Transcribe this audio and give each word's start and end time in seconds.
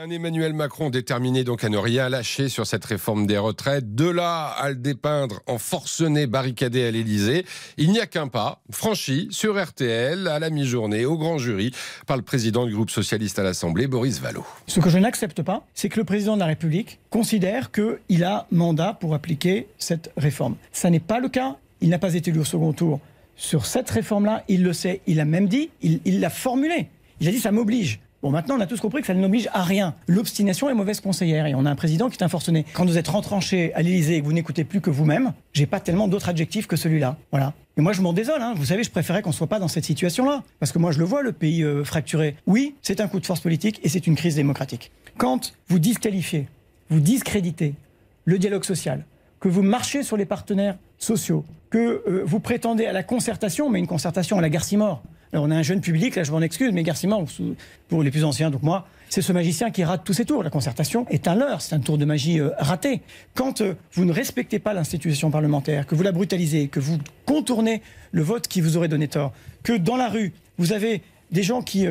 Un 0.00 0.10
Emmanuel 0.10 0.52
Macron 0.52 0.90
déterminé 0.90 1.42
donc 1.42 1.64
à 1.64 1.68
ne 1.68 1.76
rien 1.76 2.08
lâcher 2.08 2.48
sur 2.48 2.68
cette 2.68 2.84
réforme 2.84 3.26
des 3.26 3.36
retraites. 3.36 3.96
De 3.96 4.08
là 4.08 4.46
à 4.46 4.68
le 4.68 4.76
dépeindre 4.76 5.40
en 5.48 5.58
forcené 5.58 6.28
barricadé 6.28 6.84
à 6.84 6.92
l'Élysée, 6.92 7.44
il 7.78 7.90
n'y 7.90 7.98
a 7.98 8.06
qu'un 8.06 8.28
pas 8.28 8.62
franchi 8.70 9.26
sur 9.32 9.60
RTL 9.60 10.28
à 10.28 10.38
la 10.38 10.50
mi-journée 10.50 11.04
au 11.04 11.18
grand 11.18 11.38
jury 11.38 11.72
par 12.06 12.16
le 12.16 12.22
président 12.22 12.64
du 12.64 12.74
groupe 12.74 12.90
socialiste 12.90 13.40
à 13.40 13.42
l'Assemblée, 13.42 13.88
Boris 13.88 14.20
Vallaud. 14.20 14.44
Ce 14.68 14.78
que 14.78 14.88
je 14.88 14.98
n'accepte 14.98 15.42
pas, 15.42 15.66
c'est 15.74 15.88
que 15.88 15.98
le 15.98 16.04
président 16.04 16.34
de 16.34 16.40
la 16.40 16.46
République 16.46 17.00
considère 17.10 17.72
qu'il 17.72 18.22
a 18.22 18.46
mandat 18.52 18.96
pour 19.00 19.14
appliquer 19.14 19.66
cette 19.78 20.12
réforme. 20.16 20.54
Ça 20.70 20.90
n'est 20.90 21.00
pas 21.00 21.18
le 21.18 21.28
cas. 21.28 21.56
Il 21.80 21.88
n'a 21.88 21.98
pas 21.98 22.14
été 22.14 22.30
élu 22.30 22.38
au 22.38 22.44
second 22.44 22.72
tour 22.72 23.00
sur 23.34 23.66
cette 23.66 23.90
réforme-là. 23.90 24.44
Il 24.46 24.62
le 24.62 24.72
sait. 24.72 25.00
Il 25.08 25.18
a 25.18 25.24
même 25.24 25.48
dit, 25.48 25.70
il 25.82 26.20
l'a 26.20 26.30
formulé. 26.30 26.86
Il 27.20 27.26
a 27.26 27.32
dit 27.32 27.40
ça 27.40 27.50
m'oblige. 27.50 27.98
Bon, 28.20 28.30
maintenant, 28.30 28.56
on 28.56 28.60
a 28.60 28.66
tous 28.66 28.80
compris 28.80 29.00
que 29.00 29.06
ça 29.06 29.14
ne 29.14 29.20
n'oblige 29.20 29.48
à 29.52 29.62
rien. 29.62 29.94
L'obstination 30.08 30.68
est 30.68 30.74
mauvaise 30.74 31.00
conseillère 31.00 31.46
et 31.46 31.54
on 31.54 31.64
a 31.64 31.70
un 31.70 31.76
président 31.76 32.10
qui 32.10 32.18
est 32.18 32.24
un 32.24 32.28
forcené. 32.28 32.64
Quand 32.72 32.84
vous 32.84 32.98
êtes 32.98 33.06
rentranché 33.06 33.72
à 33.74 33.82
l'Élysée 33.82 34.16
et 34.16 34.20
que 34.20 34.26
vous 34.26 34.32
n'écoutez 34.32 34.64
plus 34.64 34.80
que 34.80 34.90
vous-même, 34.90 35.32
j'ai 35.52 35.66
pas 35.66 35.78
tellement 35.78 36.08
d'autres 36.08 36.28
adjectifs 36.28 36.66
que 36.66 36.74
celui-là. 36.74 37.16
Voilà. 37.30 37.52
Et 37.76 37.80
moi, 37.80 37.92
je 37.92 38.02
m'en 38.02 38.12
désole. 38.12 38.42
Hein. 38.42 38.54
Vous 38.56 38.64
savez, 38.64 38.82
je 38.82 38.90
préférais 38.90 39.22
qu'on 39.22 39.30
soit 39.30 39.46
pas 39.46 39.60
dans 39.60 39.68
cette 39.68 39.84
situation-là. 39.84 40.42
Parce 40.58 40.72
que 40.72 40.80
moi, 40.80 40.90
je 40.90 40.98
le 40.98 41.04
vois, 41.04 41.22
le 41.22 41.30
pays 41.30 41.62
euh, 41.62 41.84
fracturé. 41.84 42.34
Oui, 42.48 42.74
c'est 42.82 43.00
un 43.00 43.06
coup 43.06 43.20
de 43.20 43.26
force 43.26 43.38
politique 43.38 43.78
et 43.84 43.88
c'est 43.88 44.08
une 44.08 44.16
crise 44.16 44.34
démocratique. 44.34 44.90
Quand 45.16 45.54
vous 45.68 45.78
disqualifiez, 45.78 46.48
vous 46.90 46.98
discréditez 46.98 47.74
le 48.24 48.38
dialogue 48.38 48.64
social, 48.64 49.04
que 49.38 49.48
vous 49.48 49.62
marchez 49.62 50.02
sur 50.02 50.16
les 50.16 50.26
partenaires 50.26 50.76
sociaux, 50.98 51.44
que 51.70 52.02
euh, 52.08 52.22
vous 52.26 52.40
prétendez 52.40 52.86
à 52.86 52.92
la 52.92 53.04
concertation, 53.04 53.70
mais 53.70 53.78
une 53.78 53.86
concertation 53.86 54.38
à 54.38 54.40
la 54.40 54.48
Garcimore. 54.48 55.02
On 55.32 55.50
a 55.50 55.56
un 55.56 55.62
jeune 55.62 55.80
public, 55.80 56.16
là 56.16 56.22
je 56.24 56.32
m'en 56.32 56.40
excuse, 56.40 56.72
mais 56.72 56.82
Garcimore, 56.82 57.24
pour 57.88 58.02
les 58.02 58.10
plus 58.10 58.24
anciens, 58.24 58.50
donc 58.50 58.62
moi, 58.62 58.86
c'est 59.08 59.22
ce 59.22 59.32
magicien 59.32 59.70
qui 59.70 59.84
rate 59.84 60.02
tous 60.04 60.12
ses 60.12 60.24
tours. 60.24 60.42
La 60.42 60.50
concertation 60.50 61.06
est 61.10 61.28
un 61.28 61.34
leurre, 61.34 61.60
c'est 61.60 61.74
un 61.74 61.80
tour 61.80 61.98
de 61.98 62.04
magie 62.04 62.40
euh, 62.40 62.50
raté. 62.58 63.02
Quand 63.34 63.60
euh, 63.60 63.74
vous 63.92 64.04
ne 64.04 64.12
respectez 64.12 64.58
pas 64.58 64.74
l'institution 64.74 65.30
parlementaire, 65.30 65.86
que 65.86 65.94
vous 65.94 66.02
la 66.02 66.12
brutalisez, 66.12 66.68
que 66.68 66.80
vous 66.80 66.98
contournez 67.26 67.82
le 68.12 68.22
vote 68.22 68.48
qui 68.48 68.60
vous 68.60 68.76
aurait 68.76 68.88
donné 68.88 69.08
tort, 69.08 69.32
que 69.62 69.76
dans 69.76 69.96
la 69.96 70.08
rue, 70.08 70.32
vous 70.56 70.72
avez 70.72 71.02
des 71.30 71.42
gens 71.42 71.62
qui 71.62 71.86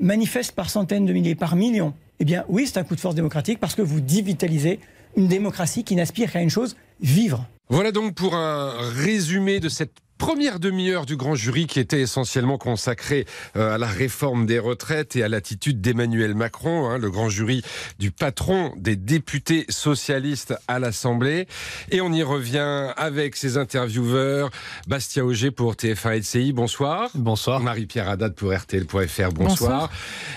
manifestent 0.00 0.52
par 0.52 0.70
centaines 0.70 1.04
de 1.04 1.12
milliers, 1.12 1.34
par 1.34 1.56
millions, 1.56 1.94
eh 2.20 2.24
bien 2.24 2.44
oui, 2.48 2.66
c'est 2.66 2.78
un 2.78 2.84
coup 2.84 2.94
de 2.94 3.00
force 3.00 3.14
démocratique 3.14 3.58
parce 3.58 3.74
que 3.74 3.82
vous 3.82 4.00
divitalisez 4.00 4.80
une 5.16 5.28
démocratie 5.28 5.84
qui 5.84 5.96
n'aspire 5.96 6.32
qu'à 6.32 6.40
une 6.40 6.50
chose, 6.50 6.76
vivre. 7.00 7.46
Voilà 7.68 7.92
donc 7.92 8.14
pour 8.14 8.34
un 8.34 8.72
résumé 8.94 9.60
de 9.60 9.68
cette 9.68 9.94
première 10.18 10.58
demi-heure 10.58 11.06
du 11.06 11.16
grand 11.16 11.34
jury 11.34 11.66
qui 11.66 11.80
était 11.80 12.00
essentiellement 12.00 12.58
consacrée 12.58 13.24
euh, 13.56 13.76
à 13.76 13.78
la 13.78 13.86
réforme 13.86 14.46
des 14.46 14.58
retraites 14.58 15.16
et 15.16 15.22
à 15.22 15.28
l'attitude 15.28 15.80
d'Emmanuel 15.80 16.34
Macron, 16.34 16.90
hein, 16.90 16.98
le 16.98 17.10
grand 17.10 17.28
jury 17.28 17.62
du 17.98 18.10
patron 18.10 18.72
des 18.76 18.96
députés 18.96 19.64
socialistes 19.68 20.54
à 20.66 20.78
l'Assemblée. 20.78 21.46
Et 21.90 22.00
on 22.00 22.12
y 22.12 22.22
revient 22.22 22.92
avec 22.96 23.36
ses 23.36 23.56
intervieweurs. 23.56 24.50
Bastien 24.88 25.24
Auger 25.24 25.50
pour 25.50 25.74
TF1 25.74 26.18
LCI, 26.18 26.52
bonsoir. 26.52 27.10
Bonsoir. 27.14 27.60
Marie-Pierre 27.60 28.08
Haddad 28.08 28.34
pour 28.34 28.52
RTL.fr, 28.52 29.32
bonsoir. 29.32 29.90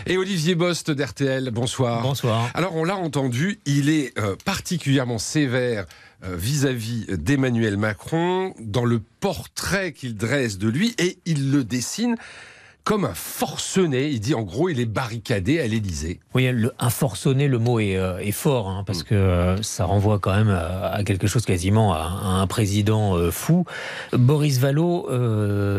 Et 0.06 0.18
Olivier 0.18 0.56
Bost 0.56 0.92
d'RTL, 0.92 1.50
bonsoir. 1.52 2.04
Bonsoir. 2.04 2.50
Alors 2.54 2.76
on 2.76 2.84
l'a 2.84 2.96
entendu, 2.96 3.60
il 3.66 3.90
est 3.90 4.18
euh, 4.20 4.36
particulièrement 4.46 5.18
sévère 5.18 5.86
vis-à-vis 6.24 7.06
d'Emmanuel 7.08 7.78
Macron 7.78 8.54
dans 8.60 8.86
le 8.86 9.00
portrait 9.00 9.92
qu'il 9.92 10.16
dresse 10.16 10.58
de 10.58 10.70
lui 10.70 10.94
et 10.98 11.20
il 11.26 11.52
le 11.52 11.64
dessine 11.64 12.16
comme 12.84 13.06
un 13.06 13.14
forcené. 13.14 14.10
Il 14.10 14.20
dit 14.20 14.34
en 14.34 14.42
gros, 14.42 14.70
il 14.70 14.80
est 14.80 14.86
barricadé 14.86 15.60
à 15.60 15.68
l'Élysée. 15.68 16.20
Oui, 16.34 16.50
un 16.80 16.90
forcené, 16.90 17.48
le 17.48 17.60
mot 17.60 17.80
est, 17.80 17.96
euh, 17.96 18.32
fort, 18.32 18.70
hein, 18.70 18.84
parce 18.86 19.02
mm. 19.02 19.04
que 19.04 19.16
euh, 19.16 19.62
ça 19.62 19.86
renvoie 19.86 20.20
quand 20.20 20.36
même 20.36 20.50
à, 20.50 21.04
quelque 21.04 21.28
chose 21.28 21.46
quasiment 21.46 21.94
à, 21.94 22.40
un 22.42 22.48
président 22.48 23.16
euh, 23.16 23.30
fou. 23.30 23.66
Boris 24.14 24.58
Vallaud 24.60 25.08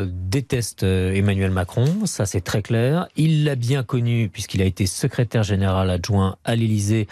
déteste 0.06 0.82
Emmanuel 0.82 1.50
Macron, 1.50 1.86
ça 2.04 2.26
c'est 2.26 2.40
très 2.40 2.62
clair. 2.62 3.08
Il 3.16 3.44
l'a 3.44 3.54
bien 3.54 3.82
connu 3.82 4.28
puisqu'il 4.28 4.62
a 4.62 4.64
été 4.64 4.86
secrétaire 4.86 5.42
général 5.42 5.90
adjoint 5.90 6.36
à 6.44 6.54
l'Élysée. 6.54 7.08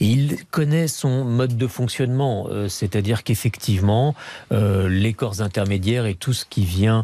Il 0.00 0.44
connaît 0.50 0.88
son 0.88 1.24
mode 1.24 1.56
de 1.56 1.66
fonctionnement, 1.66 2.48
c'est-à-dire 2.68 3.24
qu'effectivement, 3.24 4.14
les 4.50 5.12
corps 5.14 5.40
intermédiaires 5.40 6.06
et 6.06 6.14
tout 6.14 6.32
ce 6.32 6.44
qui 6.44 6.64
vient 6.64 7.02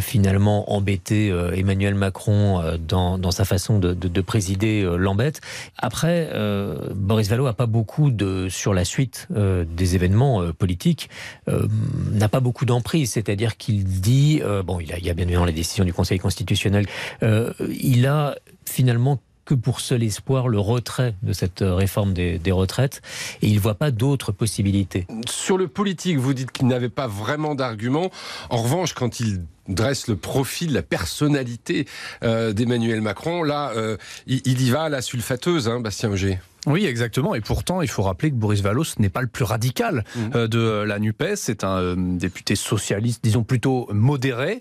finalement 0.00 0.72
embêter 0.72 1.28
Emmanuel 1.54 1.79
Emmanuel 1.80 1.94
Macron 1.94 2.60
euh, 2.60 2.76
dans, 2.76 3.30
sa 3.30 3.46
façon 3.46 3.78
de, 3.78 4.20
présider 4.20 4.82
euh, 4.82 4.96
l'embête. 4.96 5.40
Après, 5.78 6.28
euh, 6.32 6.76
Boris 6.94 7.28
Vallaud 7.28 7.44
n'a 7.44 7.54
pas 7.54 7.64
beaucoup 7.64 8.10
de 8.10 8.48
sur 8.50 8.74
la 8.74 8.84
suite 8.84 9.28
des 9.30 9.94
événements 9.94 10.52
politiques, 10.52 11.08
n'a 11.46 12.28
pas 12.28 12.40
beaucoup 12.40 12.64
d'emprise. 12.64 13.12
C'est-à-dire 13.12 13.56
qu'il 13.56 13.84
dit, 13.84 14.42
bon, 14.64 14.80
il, 14.80 14.88
y 14.88 15.10
a 15.10 15.14
bien 15.14 15.24
évidemment 15.24 15.46
les 15.46 15.52
décisions 15.52 15.84
du 15.84 15.92
Conseil 15.92 16.18
constitutionnel, 16.18 16.86
il 17.22 18.06
a 18.06 18.36
finalement 18.64 19.18
que 19.44 19.54
pour 19.54 19.80
seul 19.80 20.02
espoir 20.02 20.48
le 20.48 20.58
retrait 20.58 21.14
de 21.22 21.32
cette 21.32 21.60
réforme 21.60 22.12
des, 22.12 22.38
des 22.38 22.52
retraites 22.52 23.00
et 23.42 23.48
il 23.48 23.54
ne 23.54 23.60
voit 23.60 23.74
pas 23.74 23.90
d'autres 23.90 24.32
possibilités. 24.32 25.06
Sur 25.28 25.56
le 25.56 25.68
politique, 25.68 26.18
vous 26.18 26.34
dites 26.34 26.52
qu'il 26.52 26.66
n'avait 26.66 26.88
pas 26.88 27.06
vraiment 27.06 27.54
d'argument. 27.54 28.10
En 28.50 28.62
revanche, 28.62 28.92
quand 28.94 29.20
il 29.20 29.42
dresse 29.74 30.08
le 30.08 30.16
profil, 30.16 30.72
la 30.72 30.82
personnalité 30.82 31.86
euh, 32.22 32.52
d'Emmanuel 32.52 33.00
Macron. 33.00 33.42
Là, 33.42 33.72
euh, 33.76 33.96
il, 34.26 34.60
y 34.60 34.70
va 34.70 34.84
à 34.84 34.88
la 34.88 35.02
sulfateuse, 35.02 35.68
hein, 35.68 35.80
Bastien 35.80 36.10
Auger. 36.10 36.38
Oui, 36.66 36.84
exactement. 36.84 37.34
Et 37.34 37.40
pourtant, 37.40 37.80
il 37.80 37.88
faut 37.88 38.02
rappeler 38.02 38.30
que 38.30 38.34
Boris 38.34 38.60
Vallaud 38.60 38.84
n'est 38.98 39.08
pas 39.08 39.22
le 39.22 39.28
plus 39.28 39.44
radical 39.44 40.04
mmh. 40.14 40.20
euh, 40.34 40.46
de 40.46 40.84
la 40.84 40.98
NUPES. 40.98 41.36
C'est 41.36 41.64
un 41.64 41.96
député 41.96 42.54
socialiste, 42.54 43.24
disons 43.24 43.44
plutôt 43.44 43.88
modéré. 43.92 44.58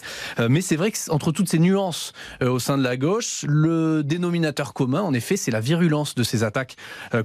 Mais 0.48 0.62
c'est 0.62 0.78
vrai 0.78 0.94
qu'entre 0.94 1.34
toutes 1.34 1.50
ces 1.50 1.59
nuances 1.59 2.14
au 2.42 2.59
sein 2.59 2.78
de 2.78 2.84
la 2.84 2.96
gauche, 2.96 3.44
le 3.50 4.02
dénominateur 4.03 4.74
commun, 4.74 5.02
en 5.02 5.14
effet, 5.14 5.36
c'est 5.36 5.52
la 5.52 5.59
virulence 5.59 6.16
de 6.16 6.24
ces 6.24 6.46
attaques 6.46 6.78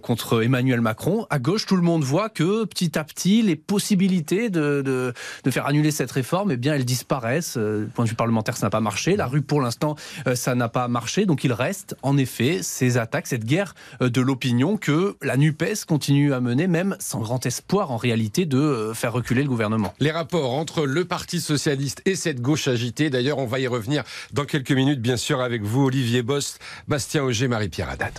contre 0.03 0.43
Emmanuel 0.43 0.81
Macron. 0.81 1.27
À 1.31 1.39
gauche, 1.39 1.67
tout 1.67 1.77
le 1.77 1.83
monde 1.83 2.03
voit 2.03 2.28
que 2.28 2.65
petit 2.65 2.99
à 2.99 3.05
petit, 3.05 3.43
les 3.43 3.56
possibilités 3.56 4.50
de, 4.50 4.83
de, 4.83 5.50
faire 5.50 5.67
annuler 5.67 5.93
cette 5.93 6.11
réforme, 6.11 6.50
eh 6.50 6.56
bien, 6.56 6.75
elles 6.75 6.84
disparaissent. 6.84 7.59
Du 7.81 7.91
point 7.91 8.05
de 8.05 8.11
vue 8.11 8.17
parlementaire, 8.17 8.57
ça 8.57 8.67
n'a 8.67 8.71
pas 8.71 8.81
marché. 8.81 9.17
La 9.17 9.27
rue, 9.27 9.43
pour 9.43 9.61
l'instant, 9.61 9.97
ça 10.35 10.55
n'a 10.55 10.69
pas 10.69 10.89
marché. 10.89 11.27
Donc, 11.27 11.45
il 11.45 11.53
reste, 11.53 11.97
en 12.03 12.17
effet, 12.17 12.61
ces 12.62 12.99
attaques, 12.99 13.27
cette 13.27 13.45
guerre 13.45 13.75
de 14.01 14.21
l'opinion 14.21 14.77
que 14.77 15.17
la 15.23 15.37
NUPES 15.37 15.85
continue 15.87 16.33
à 16.33 16.41
mener, 16.41 16.67
même 16.67 16.97
sans 16.99 17.21
grand 17.21 17.45
espoir 17.47 17.91
en 17.91 17.97
réalité 17.97 18.47
de 18.47 18.59
euh, 18.59 18.95
faire 18.95 19.12
reculer 19.12 19.43
le 19.43 19.49
gouvernement. 19.49 19.95
Les 20.01 20.11
rapports 20.11 20.55
entre 20.55 20.87
le 20.87 21.05
Parti 21.05 21.41
socialiste 21.41 22.03
et 22.05 22.17
cette 22.17 22.41
gauche 22.41 22.69
agitée, 22.69 23.11
d'ailleurs 23.11 23.39
on 23.39 23.47
va 23.47 23.59
y 23.61 23.67
revenir 23.67 24.05
dans 24.33 24.45
quelques 24.45 24.73
minutes 24.73 25.01
bien 25.01 25.17
sûr 25.17 25.41
avec 25.41 25.62
vous 25.62 25.85
Olivier 25.85 26.23
Bost, 26.23 26.61
Bastien 26.89 27.23
Auger, 27.23 27.49
Marie-Pierre 27.49 27.91
Haddad. 27.91 28.12